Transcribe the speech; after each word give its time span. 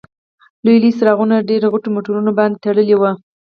لوی 0.63 0.77
لوی 0.81 0.91
څراغونه 0.97 1.35
پر 1.47 1.63
غټو 1.73 1.87
موټرونو 1.95 2.31
باندې 2.39 2.61
تړلي 2.63 2.95
وو. 2.97 3.11